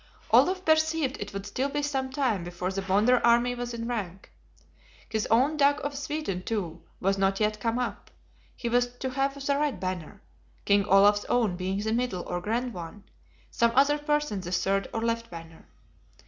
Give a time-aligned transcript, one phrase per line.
[0.31, 4.31] Olaf perceived it would still be some time before the Bonder army was in rank.
[5.07, 8.09] His own Dag of Sweden, too, was not yet come up;
[8.55, 10.23] he was to have the right banner;
[10.65, 13.03] King Olaf's own being the middle or grand one;
[13.51, 15.67] some other person the third or left banner.